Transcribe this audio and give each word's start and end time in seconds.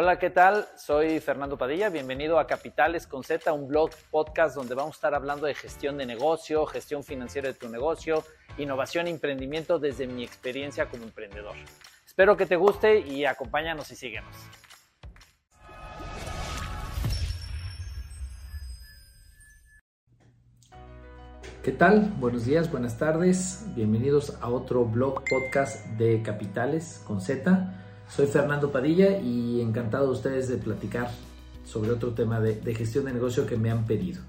Hola, 0.00 0.16
¿qué 0.16 0.30
tal? 0.30 0.68
Soy 0.76 1.18
Fernando 1.18 1.58
Padilla, 1.58 1.88
bienvenido 1.88 2.38
a 2.38 2.46
Capitales 2.46 3.08
con 3.08 3.24
Z, 3.24 3.52
un 3.52 3.66
blog 3.66 3.90
podcast 4.12 4.54
donde 4.54 4.76
vamos 4.76 4.94
a 4.94 4.98
estar 4.98 5.14
hablando 5.16 5.46
de 5.46 5.54
gestión 5.54 5.98
de 5.98 6.06
negocio, 6.06 6.66
gestión 6.66 7.02
financiera 7.02 7.48
de 7.48 7.54
tu 7.54 7.68
negocio, 7.68 8.22
innovación 8.58 9.08
e 9.08 9.10
emprendimiento 9.10 9.80
desde 9.80 10.06
mi 10.06 10.22
experiencia 10.22 10.86
como 10.86 11.02
emprendedor. 11.02 11.56
Espero 12.06 12.36
que 12.36 12.46
te 12.46 12.54
guste 12.54 13.00
y 13.00 13.24
acompáñanos 13.24 13.90
y 13.90 13.96
síguenos. 13.96 14.36
¿Qué 21.64 21.72
tal? 21.72 22.14
Buenos 22.20 22.44
días, 22.44 22.70
buenas 22.70 22.98
tardes. 22.98 23.66
Bienvenidos 23.74 24.38
a 24.40 24.48
otro 24.48 24.84
blog 24.84 25.24
podcast 25.28 25.84
de 25.98 26.22
Capitales 26.22 27.02
con 27.04 27.20
Z. 27.20 27.87
Soy 28.08 28.26
Fernando 28.26 28.72
Padilla 28.72 29.18
y 29.18 29.60
encantado 29.60 30.06
de 30.06 30.12
ustedes 30.12 30.48
de 30.48 30.56
platicar 30.56 31.10
sobre 31.64 31.90
otro 31.90 32.10
tema 32.10 32.40
de, 32.40 32.74
gestión 32.74 33.04
de 33.04 33.12
negocio 33.12 33.46
que 33.46 33.56
me 33.56 33.70
han 33.70 33.84
pedido. 33.84 34.22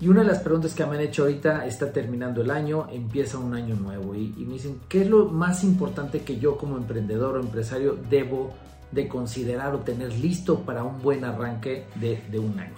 Y 0.00 0.08
una 0.08 0.22
de 0.22 0.26
las 0.26 0.40
preguntas 0.40 0.74
que 0.74 0.84
me 0.84 0.96
han 0.96 1.02
hecho 1.02 1.22
ahorita 1.22 1.64
está 1.66 1.92
terminando 1.92 2.42
el 2.42 2.50
año, 2.50 2.88
empieza 2.90 3.38
un 3.38 3.54
año 3.54 3.76
nuevo 3.76 4.14
y, 4.14 4.30
me 4.38 4.54
dicen, 4.54 4.80
¿qué 4.88 5.02
es 5.02 5.08
lo 5.08 5.26
más 5.26 5.62
importante 5.62 6.22
que 6.22 6.38
yo 6.38 6.58
como 6.58 6.76
emprendedor 6.76 7.36
o 7.36 7.40
empresario 7.40 7.96
debo 8.10 8.52
de 8.90 9.06
considerar 9.08 9.74
o 9.74 9.78
tener 9.78 10.12
listo 10.14 10.60
para 10.60 10.82
un 10.82 11.00
buen 11.00 11.24
arranque 11.24 11.86
de, 11.94 12.38
un 12.38 12.58
año? 12.58 12.74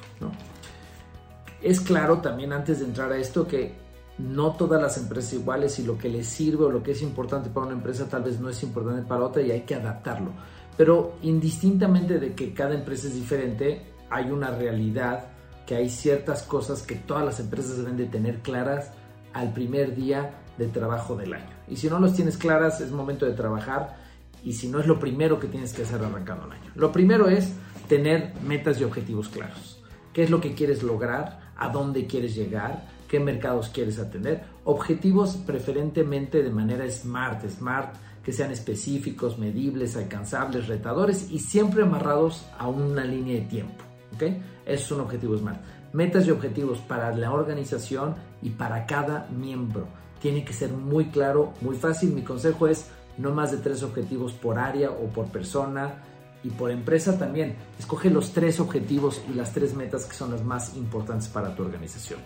Es 1.63 1.81
claro 1.81 2.19
también 2.19 2.53
antes 2.53 2.81
de 2.81 2.85
entrar 2.85 3.11
a 3.11 3.17
esto 3.17 3.49
que 3.49 3.86
no 4.19 4.53
todas 4.53 4.81
las 4.81 4.97
empresas 4.97 5.35
iguales 5.35 5.79
y 5.79 5.85
lo 5.85 5.99
que 5.99 6.09
les 6.09 6.27
sirve 6.27 6.65
o 6.65 6.71
lo 6.71 6.83
que 6.83 6.93
es 6.93 7.03
importante 7.03 7.51
para 7.51 7.67
una 7.67 7.77
empresa 7.77 8.09
tal 8.09 8.23
vez 8.23 8.41
no 8.41 8.49
es 8.49 8.63
importante 8.63 9.03
para 9.03 9.25
otra 9.25 9.43
y 9.43 9.51
hay 9.51 9.63
que 9.63 9.75
adaptarlo. 9.75 10.33
Pero 10.77 11.17
indistintamente 11.23 12.19
de 12.19 12.35
que 12.35 12.53
cada 12.53 12.75
empresa 12.75 13.09
es 13.09 13.15
diferente, 13.15 13.93
hay 14.11 14.31
una 14.31 14.51
realidad 14.51 15.27
que 15.67 15.75
hay 15.75 15.89
ciertas 15.89 16.43
cosas 16.43 16.83
que 16.83 16.95
todas 16.95 17.25
las 17.25 17.41
empresas 17.41 17.77
deben 17.77 17.97
de 17.97 18.07
tener 18.07 18.41
claras 18.41 18.91
al 19.33 19.53
primer 19.53 19.95
día 19.95 20.43
de 20.57 20.69
trabajo 20.69 21.17
del 21.17 21.35
año. 21.35 21.51
Y 21.69 21.77
si 21.77 21.89
no 21.89 21.99
los 21.99 22.15
tienes 22.15 22.39
claras, 22.39 22.81
es 22.81 22.91
momento 22.91 23.27
de 23.27 23.33
trabajar 23.33 23.97
y 24.43 24.53
si 24.53 24.69
no 24.69 24.79
es 24.79 24.87
lo 24.87 24.99
primero 24.99 25.41
que 25.41 25.49
tienes 25.49 25.73
que 25.73 25.83
hacer 25.83 26.03
arrancando 26.03 26.47
el 26.47 26.53
año. 26.53 26.71
Lo 26.75 26.93
primero 26.93 27.29
es 27.29 27.53
tener 27.89 28.33
metas 28.47 28.81
y 28.81 28.85
objetivos 28.85 29.29
claros. 29.29 29.83
¿Qué 30.13 30.23
es 30.23 30.31
lo 30.31 30.41
que 30.41 30.55
quieres 30.55 30.83
lograr? 30.83 31.53
¿A 31.57 31.69
dónde 31.69 32.07
quieres 32.07 32.35
llegar? 32.35 32.87
Qué 33.09 33.21
mercados 33.21 33.69
quieres 33.69 33.99
atender. 33.99 34.45
Objetivos 34.65 35.37
preferentemente 35.37 36.43
de 36.43 36.51
manera 36.51 36.89
smart, 36.91 37.49
smart, 37.49 37.95
que 38.25 38.33
sean 38.33 38.51
específicos, 38.51 39.39
medibles, 39.39 39.97
alcanzables, 39.97 40.67
retadores 40.67 41.31
y 41.31 41.39
siempre 41.39 41.85
amarrados 41.85 42.45
a 42.59 42.67
una 42.67 43.05
línea 43.05 43.37
de 43.37 43.47
tiempo. 43.47 43.85
¿ok? 44.15 44.23
Eso 44.67 44.85
es 44.85 44.91
un 44.91 45.01
objetivo 45.01 45.37
smart. 45.37 45.61
Metas 45.93 46.27
y 46.27 46.33
objetivos 46.33 46.79
para 46.81 47.15
la 47.15 47.33
organización 47.33 48.17
y 48.43 48.51
para 48.51 48.85
cada 48.87 49.29
miembro. 49.29 49.87
Tiene 50.21 50.45
que 50.45 50.53
ser 50.53 50.71
muy 50.73 51.07
claro, 51.07 51.53
muy 51.61 51.77
fácil. 51.77 52.13
Mi 52.13 52.23
consejo 52.23 52.67
es 52.67 52.91
no 53.17 53.33
más 53.33 53.53
de 53.53 53.59
tres 53.59 53.83
objetivos 53.83 54.33
por 54.33 54.59
área 54.59 54.91
o 54.91 55.07
por 55.07 55.27
persona 55.27 56.03
y 56.43 56.51
por 56.51 56.71
empresa 56.71 57.19
también. 57.19 57.55
Escoge 57.79 58.11
los 58.11 58.33
tres 58.33 58.61
objetivos 58.61 59.23
y 59.31 59.35
las 59.35 59.53
tres 59.53 59.75
metas 59.75 60.05
que 60.05 60.15
son 60.15 60.33
las 60.33 60.45
más 60.45 60.77
importantes 60.77 61.29
para 61.29 61.55
tu 61.55 61.63
organización. 61.63 62.19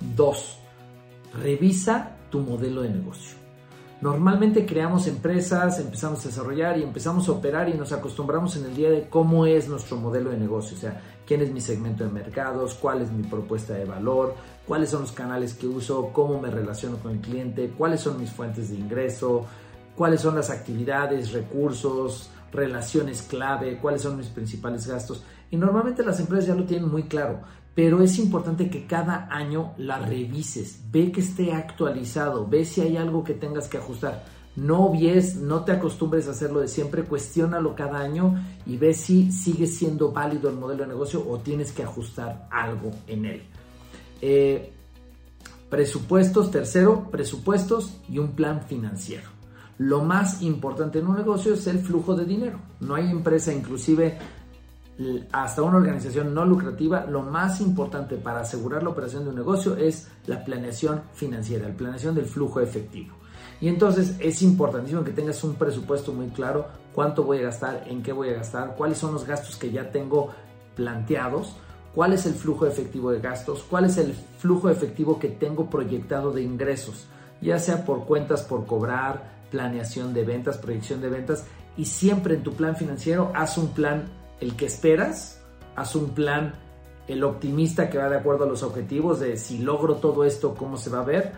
Dos, 0.00 0.58
revisa 1.42 2.16
tu 2.30 2.40
modelo 2.40 2.82
de 2.82 2.90
negocio. 2.90 3.36
Normalmente 4.00 4.64
creamos 4.64 5.08
empresas, 5.08 5.80
empezamos 5.80 6.24
a 6.24 6.28
desarrollar 6.28 6.78
y 6.78 6.84
empezamos 6.84 7.28
a 7.28 7.32
operar 7.32 7.68
y 7.68 7.74
nos 7.74 7.90
acostumbramos 7.92 8.56
en 8.56 8.66
el 8.66 8.76
día 8.76 8.90
de 8.90 9.08
cómo 9.08 9.44
es 9.44 9.68
nuestro 9.68 9.96
modelo 9.96 10.30
de 10.30 10.38
negocio, 10.38 10.76
o 10.76 10.80
sea, 10.80 11.02
quién 11.26 11.40
es 11.40 11.50
mi 11.50 11.60
segmento 11.60 12.04
de 12.04 12.10
mercados, 12.10 12.74
cuál 12.74 13.02
es 13.02 13.10
mi 13.10 13.24
propuesta 13.24 13.74
de 13.74 13.84
valor, 13.84 14.36
cuáles 14.68 14.90
son 14.90 15.00
los 15.00 15.10
canales 15.10 15.54
que 15.54 15.66
uso, 15.66 16.10
cómo 16.12 16.40
me 16.40 16.48
relaciono 16.48 16.98
con 16.98 17.10
el 17.10 17.20
cliente, 17.20 17.74
cuáles 17.76 18.00
son 18.00 18.20
mis 18.20 18.30
fuentes 18.30 18.70
de 18.70 18.76
ingreso, 18.76 19.46
cuáles 19.96 20.20
son 20.20 20.36
las 20.36 20.48
actividades, 20.48 21.32
recursos, 21.32 22.30
relaciones 22.52 23.22
clave, 23.22 23.78
cuáles 23.78 24.02
son 24.02 24.16
mis 24.16 24.28
principales 24.28 24.86
gastos. 24.86 25.24
Y 25.50 25.56
normalmente 25.56 26.04
las 26.04 26.20
empresas 26.20 26.46
ya 26.46 26.54
lo 26.54 26.64
tienen 26.64 26.88
muy 26.88 27.04
claro, 27.04 27.40
pero 27.78 28.02
es 28.02 28.18
importante 28.18 28.68
que 28.68 28.86
cada 28.86 29.28
año 29.30 29.72
la 29.78 30.00
revises, 30.00 30.80
ve 30.90 31.12
que 31.12 31.20
esté 31.20 31.52
actualizado, 31.52 32.44
ve 32.44 32.64
si 32.64 32.80
hay 32.80 32.96
algo 32.96 33.22
que 33.22 33.34
tengas 33.34 33.68
que 33.68 33.78
ajustar. 33.78 34.24
No 34.56 34.86
obvies, 34.86 35.36
no 35.36 35.62
te 35.62 35.70
acostumbres 35.70 36.26
a 36.26 36.32
hacerlo 36.32 36.58
de 36.58 36.66
siempre, 36.66 37.04
cuestiónalo 37.04 37.76
cada 37.76 38.00
año 38.00 38.34
y 38.66 38.78
ve 38.78 38.94
si 38.94 39.30
sigue 39.30 39.68
siendo 39.68 40.10
válido 40.10 40.50
el 40.50 40.56
modelo 40.56 40.82
de 40.82 40.88
negocio 40.88 41.24
o 41.24 41.38
tienes 41.38 41.70
que 41.70 41.84
ajustar 41.84 42.48
algo 42.50 42.90
en 43.06 43.26
él. 43.26 43.42
Eh, 44.22 44.72
presupuestos, 45.70 46.50
tercero, 46.50 47.08
presupuestos 47.12 48.00
y 48.10 48.18
un 48.18 48.32
plan 48.32 48.62
financiero. 48.62 49.28
Lo 49.78 50.02
más 50.02 50.42
importante 50.42 50.98
en 50.98 51.06
un 51.06 51.14
negocio 51.14 51.54
es 51.54 51.64
el 51.68 51.78
flujo 51.78 52.16
de 52.16 52.24
dinero. 52.24 52.58
No 52.80 52.96
hay 52.96 53.08
empresa, 53.08 53.54
inclusive 53.54 54.18
hasta 55.32 55.62
una 55.62 55.76
organización 55.76 56.34
no 56.34 56.44
lucrativa, 56.44 57.06
lo 57.06 57.22
más 57.22 57.60
importante 57.60 58.16
para 58.16 58.40
asegurar 58.40 58.82
la 58.82 58.88
operación 58.88 59.24
de 59.24 59.30
un 59.30 59.36
negocio 59.36 59.76
es 59.76 60.08
la 60.26 60.44
planeación 60.44 61.02
financiera, 61.14 61.68
la 61.68 61.76
planeación 61.76 62.14
del 62.14 62.24
flujo 62.24 62.60
efectivo. 62.60 63.14
Y 63.60 63.68
entonces 63.68 64.16
es 64.18 64.42
importantísimo 64.42 65.04
que 65.04 65.12
tengas 65.12 65.42
un 65.44 65.54
presupuesto 65.54 66.12
muy 66.12 66.28
claro, 66.28 66.66
cuánto 66.94 67.22
voy 67.22 67.38
a 67.38 67.42
gastar, 67.42 67.84
en 67.86 68.02
qué 68.02 68.12
voy 68.12 68.30
a 68.30 68.34
gastar, 68.34 68.74
cuáles 68.76 68.98
son 68.98 69.12
los 69.12 69.24
gastos 69.24 69.56
que 69.56 69.70
ya 69.70 69.90
tengo 69.90 70.30
planteados, 70.74 71.54
cuál 71.94 72.12
es 72.12 72.26
el 72.26 72.34
flujo 72.34 72.66
efectivo 72.66 73.10
de 73.10 73.20
gastos, 73.20 73.64
cuál 73.68 73.84
es 73.84 73.96
el 73.98 74.14
flujo 74.38 74.68
efectivo 74.68 75.18
que 75.18 75.28
tengo 75.28 75.70
proyectado 75.70 76.32
de 76.32 76.42
ingresos, 76.42 77.06
ya 77.40 77.58
sea 77.58 77.84
por 77.84 78.04
cuentas 78.04 78.42
por 78.42 78.66
cobrar, 78.66 79.38
planeación 79.50 80.12
de 80.12 80.24
ventas, 80.24 80.58
proyección 80.58 81.00
de 81.00 81.08
ventas, 81.08 81.44
y 81.76 81.84
siempre 81.84 82.34
en 82.34 82.42
tu 82.42 82.52
plan 82.52 82.76
financiero 82.76 83.30
haz 83.34 83.58
un 83.58 83.68
plan 83.68 84.17
el 84.40 84.56
que 84.56 84.66
esperas, 84.66 85.40
haz 85.76 85.94
un 85.96 86.10
plan, 86.10 86.54
el 87.06 87.24
optimista 87.24 87.88
que 87.88 87.98
va 87.98 88.08
de 88.08 88.16
acuerdo 88.16 88.44
a 88.44 88.48
los 88.48 88.62
objetivos 88.62 89.20
de 89.20 89.36
si 89.36 89.58
logro 89.58 89.96
todo 89.96 90.24
esto, 90.24 90.54
cómo 90.54 90.76
se 90.76 90.90
va 90.90 91.00
a 91.00 91.04
ver, 91.04 91.32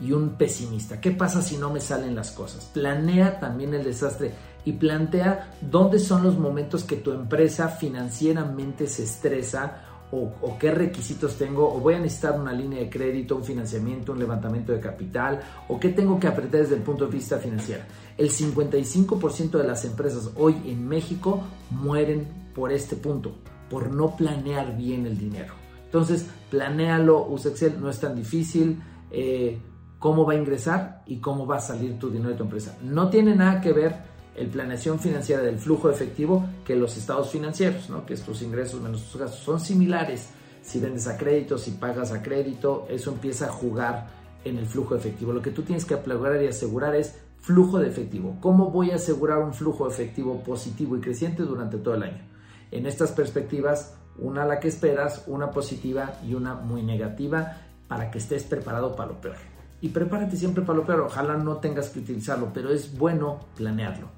y 0.00 0.12
un 0.12 0.30
pesimista, 0.30 1.00
¿qué 1.00 1.12
pasa 1.12 1.40
si 1.40 1.56
no 1.56 1.70
me 1.70 1.80
salen 1.80 2.14
las 2.14 2.32
cosas? 2.32 2.64
Planea 2.72 3.38
también 3.38 3.74
el 3.74 3.84
desastre 3.84 4.32
y 4.64 4.72
plantea 4.72 5.52
dónde 5.60 5.98
son 5.98 6.24
los 6.24 6.38
momentos 6.38 6.84
que 6.84 6.96
tu 6.96 7.12
empresa 7.12 7.68
financieramente 7.68 8.86
se 8.86 9.04
estresa 9.04 9.82
o, 10.10 10.56
qué 10.60 10.70
requisitos 10.70 11.36
tengo, 11.36 11.74
o 11.74 11.80
voy 11.80 11.94
a 11.94 11.98
necesitar 11.98 12.38
una 12.38 12.52
línea 12.52 12.78
de 12.78 12.88
crédito, 12.88 13.34
un 13.34 13.42
financiamiento, 13.42 14.12
un 14.12 14.20
levantamiento 14.20 14.72
de 14.72 14.78
capital, 14.78 15.40
o 15.68 15.80
qué 15.80 15.88
tengo 15.88 16.20
que 16.20 16.28
apretar 16.28 16.60
desde 16.60 16.76
el 16.76 16.82
punto 16.82 17.06
de 17.06 17.10
vista 17.10 17.38
financiero. 17.38 17.82
El 18.16 18.30
55% 18.30 19.58
de 19.58 19.64
las 19.64 19.84
empresas 19.84 20.30
hoy 20.36 20.54
en 20.66 20.86
México 20.86 21.42
mueren 21.70 22.43
por 22.54 22.72
este 22.72 22.96
punto, 22.96 23.36
por 23.68 23.92
no 23.92 24.16
planear 24.16 24.76
bien 24.76 25.06
el 25.06 25.18
dinero. 25.18 25.54
Entonces, 25.84 26.26
planéalo, 26.50 27.26
usa 27.28 27.50
Excel, 27.50 27.80
no 27.80 27.90
es 27.90 28.00
tan 28.00 28.14
difícil. 28.14 28.82
Eh, 29.10 29.58
cómo 30.04 30.26
va 30.26 30.34
a 30.34 30.36
ingresar 30.36 31.02
y 31.06 31.16
cómo 31.16 31.46
va 31.46 31.56
a 31.56 31.60
salir 31.60 31.98
tu 31.98 32.10
dinero 32.10 32.28
de 32.28 32.36
tu 32.36 32.42
empresa. 32.44 32.76
No 32.82 33.08
tiene 33.08 33.34
nada 33.34 33.62
que 33.62 33.72
ver 33.72 33.94
el 34.36 34.48
planeación 34.48 34.98
financiera 34.98 35.40
del 35.40 35.58
flujo 35.58 35.88
efectivo 35.88 36.44
que 36.62 36.76
los 36.76 36.98
estados 36.98 37.30
financieros, 37.30 37.88
¿no? 37.88 38.04
que 38.04 38.12
es 38.12 38.22
tus 38.22 38.42
ingresos 38.42 38.82
menos 38.82 39.04
tus 39.04 39.18
gastos. 39.18 39.40
Son 39.40 39.58
similares. 39.58 40.28
Si 40.60 40.78
vendes 40.78 41.06
a 41.06 41.16
crédito, 41.16 41.56
si 41.56 41.70
pagas 41.70 42.12
a 42.12 42.22
crédito, 42.22 42.86
eso 42.90 43.12
empieza 43.12 43.46
a 43.46 43.52
jugar 43.52 44.08
en 44.44 44.58
el 44.58 44.66
flujo 44.66 44.94
efectivo. 44.94 45.32
Lo 45.32 45.40
que 45.40 45.52
tú 45.52 45.62
tienes 45.62 45.86
que 45.86 45.94
aplaudir 45.94 46.42
y 46.42 46.48
asegurar 46.48 46.94
es 46.94 47.18
flujo 47.40 47.78
de 47.78 47.88
efectivo. 47.88 48.36
¿Cómo 48.42 48.70
voy 48.70 48.90
a 48.90 48.96
asegurar 48.96 49.38
un 49.38 49.54
flujo 49.54 49.88
efectivo 49.88 50.42
positivo 50.42 50.98
y 50.98 51.00
creciente 51.00 51.44
durante 51.44 51.78
todo 51.78 51.94
el 51.94 52.02
año? 52.02 52.33
En 52.74 52.86
estas 52.86 53.12
perspectivas, 53.12 53.94
una 54.18 54.44
la 54.44 54.58
que 54.58 54.66
esperas, 54.66 55.22
una 55.28 55.52
positiva 55.52 56.18
y 56.26 56.34
una 56.34 56.54
muy 56.54 56.82
negativa 56.82 57.58
para 57.86 58.10
que 58.10 58.18
estés 58.18 58.42
preparado 58.42 58.96
para 58.96 59.12
lo 59.12 59.20
peor. 59.20 59.36
Y 59.80 59.90
prepárate 59.90 60.36
siempre 60.36 60.64
para 60.64 60.78
lo 60.78 60.84
peor. 60.84 61.02
Ojalá 61.02 61.36
no 61.36 61.58
tengas 61.58 61.90
que 61.90 62.00
utilizarlo, 62.00 62.50
pero 62.52 62.70
es 62.70 62.98
bueno 62.98 63.38
planearlo. 63.54 64.08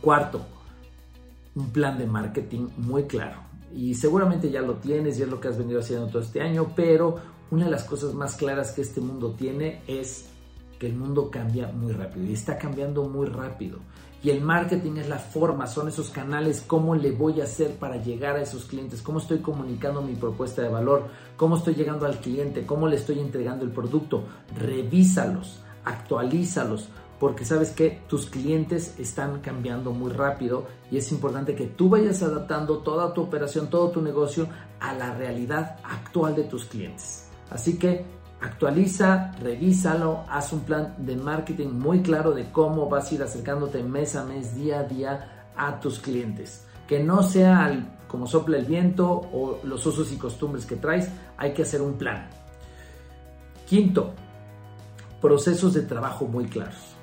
Cuarto, 0.00 0.44
un 1.54 1.70
plan 1.70 1.96
de 1.96 2.06
marketing 2.06 2.70
muy 2.76 3.04
claro. 3.04 3.38
Y 3.72 3.94
seguramente 3.94 4.50
ya 4.50 4.62
lo 4.62 4.74
tienes 4.74 5.16
y 5.16 5.22
es 5.22 5.28
lo 5.28 5.40
que 5.40 5.46
has 5.46 5.58
venido 5.58 5.78
haciendo 5.78 6.08
todo 6.08 6.22
este 6.22 6.40
año, 6.40 6.72
pero 6.74 7.20
una 7.52 7.66
de 7.66 7.70
las 7.70 7.84
cosas 7.84 8.14
más 8.14 8.34
claras 8.34 8.72
que 8.72 8.82
este 8.82 9.00
mundo 9.00 9.36
tiene 9.38 9.80
es 9.86 10.28
que 10.78 10.86
el 10.86 10.96
mundo 10.96 11.30
cambia 11.30 11.68
muy 11.68 11.92
rápido 11.92 12.26
y 12.26 12.32
está 12.32 12.58
cambiando 12.58 13.04
muy 13.04 13.26
rápido. 13.26 13.78
Y 14.22 14.30
el 14.30 14.40
marketing 14.40 14.96
es 14.96 15.08
la 15.08 15.18
forma, 15.18 15.66
son 15.66 15.88
esos 15.88 16.10
canales, 16.10 16.64
cómo 16.66 16.94
le 16.94 17.12
voy 17.12 17.40
a 17.40 17.44
hacer 17.44 17.76
para 17.76 18.02
llegar 18.02 18.36
a 18.36 18.42
esos 18.42 18.64
clientes, 18.64 19.02
cómo 19.02 19.18
estoy 19.18 19.38
comunicando 19.38 20.02
mi 20.02 20.14
propuesta 20.14 20.62
de 20.62 20.68
valor, 20.68 21.04
cómo 21.36 21.56
estoy 21.56 21.74
llegando 21.74 22.06
al 22.06 22.18
cliente, 22.18 22.66
cómo 22.66 22.88
le 22.88 22.96
estoy 22.96 23.20
entregando 23.20 23.64
el 23.64 23.70
producto. 23.70 24.24
Revísalos, 24.58 25.60
actualízalos, 25.84 26.88
porque 27.20 27.44
sabes 27.44 27.70
que 27.70 28.02
tus 28.08 28.26
clientes 28.26 28.98
están 28.98 29.40
cambiando 29.40 29.92
muy 29.92 30.10
rápido 30.10 30.66
y 30.90 30.96
es 30.96 31.12
importante 31.12 31.54
que 31.54 31.66
tú 31.66 31.88
vayas 31.88 32.22
adaptando 32.22 32.78
toda 32.78 33.14
tu 33.14 33.22
operación, 33.22 33.70
todo 33.70 33.90
tu 33.90 34.02
negocio 34.02 34.48
a 34.80 34.92
la 34.92 35.14
realidad 35.14 35.78
actual 35.84 36.34
de 36.34 36.44
tus 36.44 36.64
clientes. 36.64 37.28
Así 37.50 37.78
que 37.78 38.04
actualiza, 38.40 39.32
revísalo, 39.40 40.24
haz 40.28 40.52
un 40.52 40.60
plan 40.60 40.94
de 40.98 41.16
marketing 41.16 41.68
muy 41.68 42.02
claro 42.02 42.32
de 42.32 42.50
cómo 42.50 42.88
vas 42.88 43.10
a 43.10 43.14
ir 43.14 43.22
acercándote 43.22 43.82
mes 43.82 44.16
a 44.16 44.24
mes, 44.24 44.54
día 44.54 44.80
a 44.80 44.84
día 44.84 45.52
a 45.56 45.80
tus 45.80 45.98
clientes. 45.98 46.64
Que 46.86 47.02
no 47.02 47.22
sea 47.22 47.90
como 48.08 48.26
sopla 48.26 48.58
el 48.58 48.66
viento 48.66 49.08
o 49.10 49.60
los 49.64 49.84
usos 49.86 50.12
y 50.12 50.16
costumbres 50.16 50.66
que 50.66 50.76
traes, 50.76 51.08
hay 51.36 51.52
que 51.52 51.62
hacer 51.62 51.82
un 51.82 51.94
plan. 51.94 52.28
Quinto, 53.66 54.14
procesos 55.20 55.74
de 55.74 55.82
trabajo 55.82 56.26
muy 56.26 56.46
claros. 56.46 56.94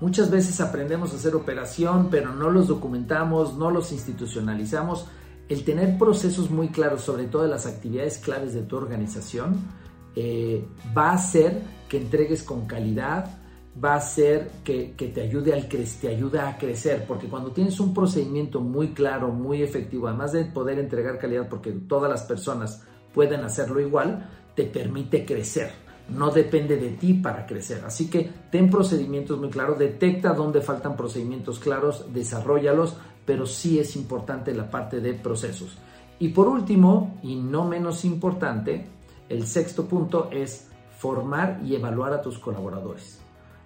Muchas 0.00 0.30
veces 0.30 0.60
aprendemos 0.60 1.12
a 1.12 1.16
hacer 1.16 1.34
operación, 1.34 2.08
pero 2.10 2.34
no 2.34 2.50
los 2.50 2.68
documentamos, 2.68 3.56
no 3.56 3.70
los 3.70 3.92
institucionalizamos. 3.92 5.06
El 5.48 5.64
tener 5.64 5.96
procesos 5.96 6.50
muy 6.50 6.68
claros 6.68 7.02
sobre 7.02 7.24
todas 7.24 7.48
las 7.48 7.64
actividades 7.64 8.18
claves 8.18 8.54
de 8.54 8.62
tu 8.62 8.76
organización 8.76 9.60
eh, 10.16 10.64
va 10.96 11.10
a 11.10 11.14
hacer 11.14 11.62
que 11.88 11.98
entregues 11.98 12.42
con 12.42 12.66
calidad, 12.66 13.38
va 13.82 13.94
a 13.94 13.96
hacer 13.96 14.50
que, 14.62 14.94
te, 14.96 15.20
ayude 15.20 15.52
al 15.52 15.66
te 15.66 16.08
ayude 16.08 16.40
a 16.40 16.56
crecer, 16.56 17.04
porque 17.06 17.26
cuando 17.26 17.50
tienes 17.50 17.80
un 17.80 17.92
procedimiento 17.92 18.60
muy 18.60 18.88
claro, 18.88 19.28
muy 19.28 19.62
efectivo, 19.62 20.08
además 20.08 20.32
de 20.32 20.44
poder 20.44 20.78
entregar 20.78 21.18
calidad, 21.18 21.48
porque 21.48 21.72
todas 21.72 22.10
las 22.10 22.22
personas 22.22 22.84
pueden 23.12 23.40
hacerlo 23.42 23.80
igual, 23.80 24.28
te 24.54 24.64
permite 24.64 25.24
crecer 25.24 25.84
no 26.08 26.30
depende 26.30 26.76
de 26.76 26.90
ti 26.90 27.14
para 27.14 27.46
crecer. 27.46 27.82
Así 27.84 28.10
que 28.10 28.30
ten 28.50 28.70
procedimientos 28.70 29.38
muy 29.38 29.50
claros, 29.50 29.78
detecta 29.78 30.34
dónde 30.34 30.60
faltan 30.60 30.96
procedimientos 30.96 31.58
claros, 31.58 32.12
desarrollalos, 32.12 32.96
pero 33.24 33.46
sí 33.46 33.78
es 33.78 33.96
importante 33.96 34.54
la 34.54 34.70
parte 34.70 35.00
de 35.00 35.14
procesos. 35.14 35.78
Y 36.18 36.28
por 36.28 36.48
último, 36.48 37.18
y 37.22 37.36
no 37.36 37.64
menos 37.64 38.04
importante, 38.04 38.86
el 39.28 39.46
sexto 39.46 39.86
punto 39.86 40.28
es 40.30 40.68
formar 40.98 41.60
y 41.64 41.74
evaluar 41.74 42.12
a 42.12 42.22
tus 42.22 42.38
colaboradores. 42.38 43.18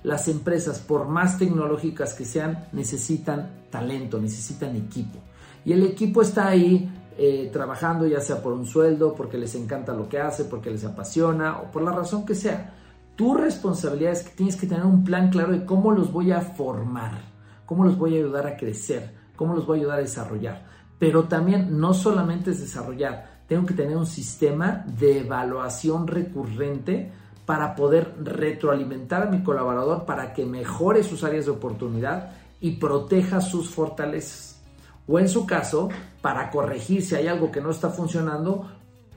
Las 0.03 0.29
empresas, 0.29 0.79
por 0.79 1.09
más 1.09 1.39
tecnológicas 1.39 2.15
que 2.15 2.25
sean, 2.25 2.69
necesitan 2.73 3.65
talento, 3.71 4.21
necesitan 4.21 4.77
equipo. 4.77 5.19
Y 5.65 5.73
el 5.73 5.83
equipo 5.85 6.23
está 6.23 6.49
ahí 6.49 6.89
eh, 7.17 7.51
trabajando 7.53 8.07
ya 8.07 8.21
sea 8.21 8.41
por 8.41 8.53
un 8.53 8.65
sueldo, 8.65 9.15
porque 9.15 9.39
les 9.39 9.55
encanta 9.57 9.93
lo 9.93 10.09
que 10.09 10.21
hace, 10.21 10.45
porque 10.45 10.71
les 10.71 10.85
apasiona 10.85 11.59
o 11.59 11.71
por 11.71 11.83
la 11.83 11.91
razón 11.91 12.25
que 12.25 12.37
sea. 12.37 12.75
Tu 13.17 13.35
responsabilidad 13.35 14.13
es 14.13 14.23
que 14.23 14.37
tienes 14.37 14.55
que 14.55 14.69
tener 14.69 14.87
un 14.87 15.03
plan 15.03 15.29
claro 15.29 15.53
de 15.53 15.65
cómo 15.65 15.91
los 15.91 16.13
voy 16.13 16.31
a 16.31 16.41
formar, 16.41 17.21
cómo 17.67 17.83
los 17.83 17.99
voy 17.99 18.15
a 18.15 18.19
ayudar 18.19 18.47
a 18.47 18.57
crecer, 18.57 19.13
cómo 19.35 19.55
los 19.55 19.67
voy 19.67 19.79
a 19.79 19.81
ayudar 19.81 19.99
a 19.99 20.03
desarrollar. 20.03 20.67
Pero 21.01 21.25
también 21.25 21.81
no 21.81 21.93
solamente 21.93 22.53
es 22.53 22.61
desarrollar, 22.61 23.38
tengo 23.49 23.67
que 23.67 23.75
tener 23.75 23.97
un 23.97 24.07
sistema 24.07 24.85
de 24.87 25.21
evaluación 25.21 26.07
recurrente 26.07 27.11
para 27.47 27.75
poder 27.75 28.15
retroalimentar 28.23 29.23
a 29.23 29.31
mi 29.31 29.43
colaborador 29.43 30.05
para 30.05 30.35
que 30.35 30.45
mejore 30.45 31.03
sus 31.03 31.25
áreas 31.25 31.47
de 31.47 31.53
oportunidad 31.53 32.33
y 32.61 32.73
proteja 32.73 33.41
sus 33.41 33.71
fortalezas. 33.71 34.61
O 35.07 35.19
en 35.19 35.31
su 35.31 35.47
caso, 35.47 35.89
para 36.21 36.51
corregir 36.51 37.03
si 37.03 37.15
hay 37.15 37.27
algo 37.27 37.51
que 37.51 37.63
no 37.63 37.71
está 37.71 37.89
funcionando 37.89 38.71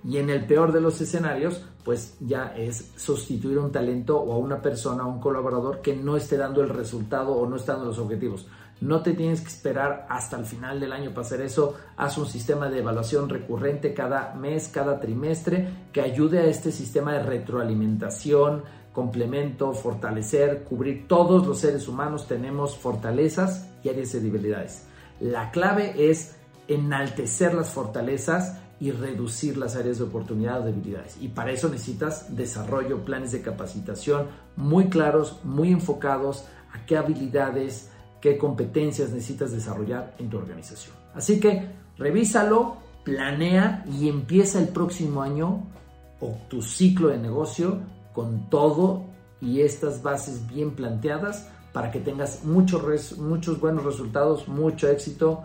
y 0.08 0.18
en 0.18 0.30
el 0.30 0.46
peor 0.46 0.72
de 0.72 0.80
los 0.80 1.02
escenarios, 1.02 1.66
pues 1.84 2.16
ya 2.20 2.54
es 2.56 2.92
sustituir 2.96 3.58
un 3.58 3.72
talento 3.72 4.18
o 4.20 4.34
a 4.34 4.38
una 4.38 4.62
persona, 4.62 5.04
a 5.04 5.08
un 5.08 5.20
colaborador 5.20 5.82
que 5.82 5.96
no 5.96 6.18
esté 6.18 6.38
dando 6.38 6.62
el 6.62 6.70
resultado 6.70 7.34
o 7.34 7.48
no 7.48 7.56
está 7.56 7.74
dando 7.74 7.88
los 7.88 8.00
objetivos. 8.00 8.48
No 8.82 9.04
te 9.04 9.14
tienes 9.14 9.42
que 9.42 9.48
esperar 9.48 10.08
hasta 10.10 10.38
el 10.38 10.46
final 10.46 10.80
del 10.80 10.92
año 10.92 11.12
para 11.12 11.22
hacer 11.22 11.42
eso. 11.42 11.76
Haz 11.98 12.18
un 12.18 12.26
sistema 12.26 12.68
de 12.68 12.80
evaluación 12.80 13.30
recurrente 13.30 13.94
cada 13.94 14.34
mes, 14.34 14.70
cada 14.70 15.00
trimestre, 15.00 15.70
que 15.94 16.02
ayude 16.02 16.40
a 16.40 16.46
este 16.46 16.72
sistema 16.72 17.14
de 17.14 17.22
retroalimentación, 17.22 18.64
complemento, 18.92 19.74
fortalecer, 19.74 20.64
cubrir. 20.64 21.08
Todos 21.08 21.46
los 21.46 21.60
seres 21.60 21.88
humanos 21.88 22.28
tenemos 22.28 22.76
fortalezas 22.76 23.70
y 23.84 23.90
áreas 23.90 24.14
de 24.14 24.20
debilidades. 24.20 24.88
La 25.20 25.52
clave 25.52 26.10
es 26.10 26.36
enaltecer 26.68 27.54
las 27.54 27.70
fortalezas 27.70 28.58
y 28.82 28.92
reducir 28.92 29.58
las 29.58 29.76
áreas 29.76 30.00
de 30.00 30.06
oportunidad 30.06 30.62
o 30.62 30.66
debilidades. 30.66 31.16
Y 31.22 31.28
para 31.28 31.52
eso 31.52 31.70
necesitas 31.70 32.36
desarrollo, 32.36 33.06
planes 33.06 33.32
de 33.32 33.44
capacitación 33.44 34.26
muy 34.56 34.90
claros, 34.90 35.40
muy 35.44 35.72
enfocados 35.72 36.46
a 36.74 36.84
qué 36.88 36.98
habilidades, 36.98 37.92
qué 38.20 38.40
competencias 38.40 39.12
necesitas 39.12 39.52
desarrollar 39.52 40.16
en 40.18 40.32
tu 40.32 40.38
organización. 40.38 40.96
Así 41.14 41.40
que 41.40 41.70
revísalo, 42.00 42.78
planea 43.06 43.86
y 43.88 44.10
empieza 44.10 44.60
el 44.60 44.70
próximo 44.70 45.22
año 45.22 45.68
o 46.20 46.36
tu 46.50 46.64
ciclo 46.64 47.10
de 47.10 47.20
negocio 47.20 47.80
con 48.14 48.50
todo 48.50 49.06
y 49.42 49.62
estas 49.62 50.02
bases 50.02 50.48
bien 50.48 50.72
planteadas 50.72 51.48
para 51.72 51.92
que 51.92 52.00
tengas 52.00 52.44
muchos, 52.46 53.18
muchos 53.20 53.60
buenos 53.60 53.86
resultados, 53.86 54.48
mucho 54.48 54.88
éxito. 54.88 55.44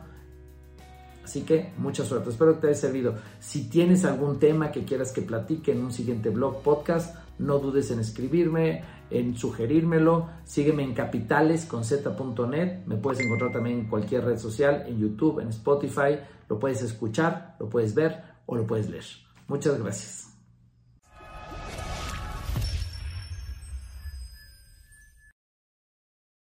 Así 1.26 1.42
que 1.42 1.72
mucha 1.78 2.04
suerte, 2.04 2.30
espero 2.30 2.54
que 2.54 2.60
te 2.60 2.66
haya 2.68 2.76
servido. 2.76 3.16
Si 3.40 3.68
tienes 3.68 4.04
algún 4.04 4.38
tema 4.38 4.70
que 4.70 4.84
quieras 4.84 5.10
que 5.10 5.22
platique 5.22 5.72
en 5.72 5.82
un 5.82 5.90
siguiente 5.90 6.30
blog 6.30 6.62
podcast, 6.62 7.16
no 7.40 7.58
dudes 7.58 7.90
en 7.90 7.98
escribirme, 7.98 8.84
en 9.10 9.36
sugerírmelo. 9.36 10.28
Sígueme 10.44 10.84
en 10.84 10.94
capitalesconz.net. 10.94 12.86
Me 12.86 12.94
puedes 12.94 13.18
encontrar 13.18 13.50
también 13.50 13.80
en 13.80 13.88
cualquier 13.88 14.24
red 14.24 14.38
social, 14.38 14.84
en 14.86 15.00
YouTube, 15.00 15.40
en 15.40 15.48
Spotify. 15.48 16.20
Lo 16.48 16.60
puedes 16.60 16.80
escuchar, 16.82 17.56
lo 17.58 17.68
puedes 17.68 17.92
ver 17.92 18.22
o 18.46 18.54
lo 18.54 18.64
puedes 18.64 18.88
leer. 18.88 19.04
Muchas 19.48 19.82
gracias. 19.82 20.35